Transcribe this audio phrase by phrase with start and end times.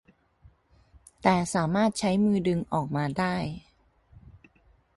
[1.23, 3.35] แต่สามารถใช้มือดึงออกมาได้